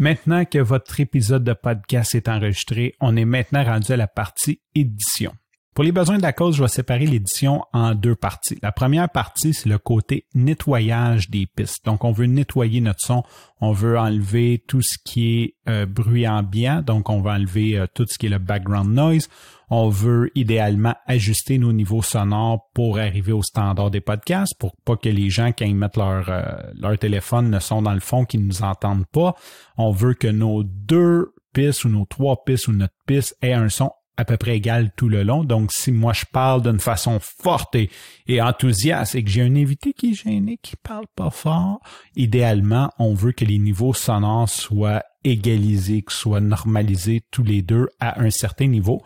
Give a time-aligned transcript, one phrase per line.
[0.00, 4.60] Maintenant que votre épisode de podcast est enregistré, on est maintenant rendu à la partie
[4.76, 5.32] édition.
[5.78, 8.58] Pour les besoins de la cause, je vais séparer l'édition en deux parties.
[8.62, 11.84] La première partie, c'est le côté nettoyage des pistes.
[11.84, 13.22] Donc, on veut nettoyer notre son,
[13.60, 17.86] on veut enlever tout ce qui est euh, bruit ambiant, donc on va enlever euh,
[17.94, 19.28] tout ce qui est le background noise.
[19.70, 24.96] On veut idéalement ajuster nos niveaux sonores pour arriver au standard des podcasts, pour pas
[24.96, 26.42] que les gens, quand ils mettent leur, euh,
[26.76, 29.36] leur téléphone, ne sont dans le fond, qu'ils ne nous entendent pas.
[29.76, 33.68] On veut que nos deux pistes ou nos trois pistes ou notre piste aient un
[33.68, 35.44] son à peu près égal tout le long.
[35.44, 39.92] Donc, si moi je parle d'une façon forte et, enthousiaste et que j'ai un invité
[39.92, 41.78] qui est gêné, qui parle pas fort,
[42.16, 47.86] idéalement, on veut que les niveaux sonores soient égalisés, que soient normalisés tous les deux
[48.00, 49.02] à un certain niveau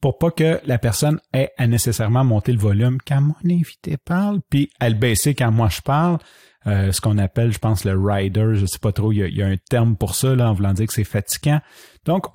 [0.00, 4.40] pour pas que la personne ait à nécessairement monter le volume quand mon invité parle,
[4.48, 6.18] puis à le baisser quand moi je parle.
[6.66, 9.28] Euh, ce qu'on appelle, je pense, le rider, je sais pas trop, il y, a,
[9.28, 11.60] il y a un terme pour ça, là, en voulant dire que c'est fatigant.
[12.04, 12.26] Donc,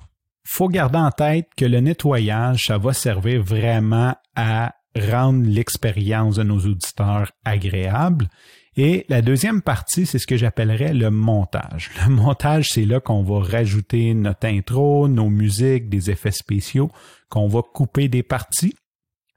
[0.46, 6.44] faut garder en tête que le nettoyage, ça va servir vraiment à rendre l'expérience de
[6.44, 8.28] nos auditeurs agréable.
[8.76, 11.90] Et la deuxième partie, c'est ce que j'appellerais le montage.
[12.06, 16.90] Le montage, c'est là qu'on va rajouter notre intro, nos musiques, des effets spéciaux,
[17.28, 18.74] qu'on va couper des parties,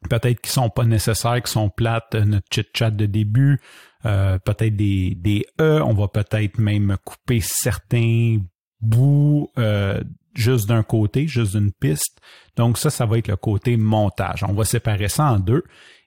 [0.09, 3.59] peut-être qui sont pas nécessaires, qui sont plates, notre chit-chat de début,
[4.05, 8.37] euh, peut-être des, des E, on va peut-être même couper certains
[8.81, 10.01] bouts euh,
[10.33, 12.19] juste d'un côté, juste d'une piste.
[12.55, 14.43] Donc ça, ça va être le côté montage.
[14.47, 15.63] On va séparer ça en deux.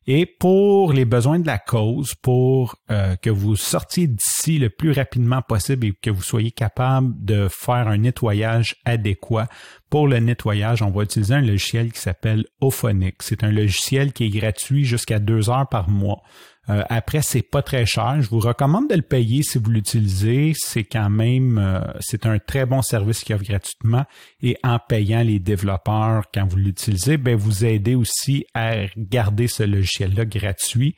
[0.06, 4.90] Et pour les besoins de la cause, pour euh, que vous sortiez d'ici le plus
[4.90, 9.48] rapidement possible et que vous soyez capable de faire un nettoyage adéquat,
[9.92, 13.16] pour le nettoyage, on va utiliser un logiciel qui s'appelle Ophonic.
[13.22, 16.22] C'est un logiciel qui est gratuit jusqu'à deux heures par mois.
[16.70, 18.22] Euh, après, c'est pas très cher.
[18.22, 20.52] Je vous recommande de le payer si vous l'utilisez.
[20.56, 24.04] C'est quand même, euh, c'est un très bon service qui offre gratuitement.
[24.40, 29.64] Et en payant les développeurs quand vous l'utilisez, ben vous aidez aussi à garder ce
[30.00, 30.96] logiciel-là gratuit.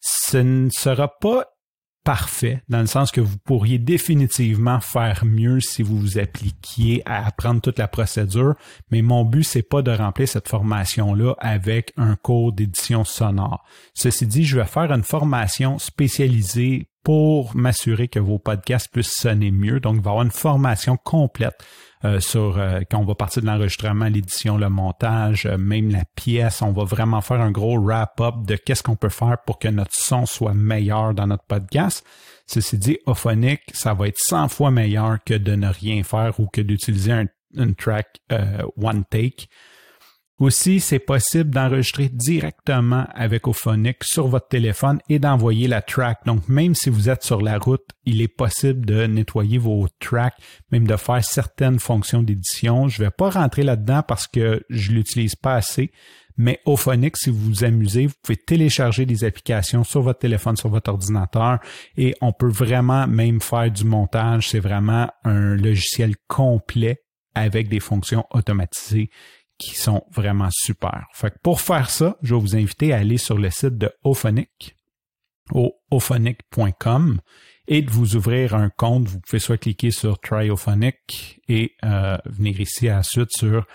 [0.00, 1.46] Ce ne sera pas
[2.04, 7.26] parfait, dans le sens que vous pourriez définitivement faire mieux si vous vous appliquiez à
[7.26, 8.54] apprendre toute la procédure,
[8.92, 13.64] mais mon but, c'est pas de remplir cette formation-là avec un cours d'édition sonore.
[13.92, 19.52] Ceci dit, je vais faire une formation spécialisée pour m'assurer que vos podcasts puissent sonner
[19.52, 19.78] mieux.
[19.78, 21.54] Donc, il va y avoir une formation complète
[22.04, 26.02] euh, sur euh, quand on va partir de l'enregistrement, l'édition, le montage, euh, même la
[26.16, 26.62] pièce.
[26.62, 29.94] On va vraiment faire un gros wrap-up de qu'est-ce qu'on peut faire pour que notre
[29.94, 32.04] son soit meilleur dans notre podcast.
[32.48, 36.48] Ceci dit, Ophonic, ça va être 100 fois meilleur que de ne rien faire ou
[36.48, 38.20] que d'utiliser un, un track
[38.82, 39.46] one take.
[40.38, 46.18] Aussi, c'est possible d'enregistrer directement avec Ophonic sur votre téléphone et d'envoyer la track.
[46.26, 50.36] Donc, même si vous êtes sur la route, il est possible de nettoyer vos tracks,
[50.70, 52.86] même de faire certaines fonctions d'édition.
[52.86, 55.90] Je ne vais pas rentrer là-dedans parce que je l'utilise pas assez.
[56.36, 60.68] Mais Ophonic, si vous vous amusez, vous pouvez télécharger des applications sur votre téléphone, sur
[60.68, 61.60] votre ordinateur
[61.96, 64.50] et on peut vraiment même faire du montage.
[64.50, 67.00] C'est vraiment un logiciel complet
[67.34, 69.08] avec des fonctions automatisées
[69.58, 71.06] qui sont vraiment super.
[71.12, 73.90] Fait que pour faire ça, je vais vous inviter à aller sur le site de
[74.04, 74.76] Ophonic,
[75.52, 77.20] au ophonic.com,
[77.68, 79.08] et de vous ouvrir un compte.
[79.08, 83.66] Vous pouvez soit cliquer sur Try Ophonic et euh, venir ici ensuite sur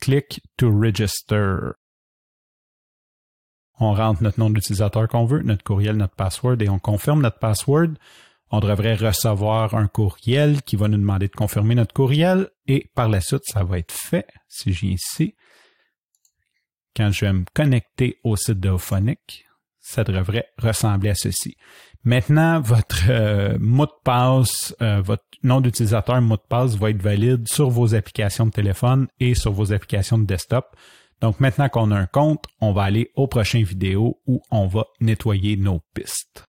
[0.00, 1.56] Click to Register.
[3.78, 7.38] On rentre notre nom d'utilisateur qu'on veut, notre courriel, notre password et on confirme notre
[7.38, 7.94] password
[8.50, 13.08] on devrait recevoir un courriel qui va nous demander de confirmer notre courriel et par
[13.08, 14.26] la suite, ça va être fait.
[14.48, 15.34] Si j'ai ici,
[16.96, 19.46] quand je vais me connecter au site de Ophonic,
[19.78, 21.56] ça devrait ressembler à ceci.
[22.02, 27.02] Maintenant, votre euh, mot de passe, euh, votre nom d'utilisateur mot de passe va être
[27.02, 30.76] valide sur vos applications de téléphone et sur vos applications de desktop.
[31.20, 34.86] Donc maintenant qu'on a un compte, on va aller aux prochaines vidéos où on va
[35.00, 36.44] nettoyer nos pistes.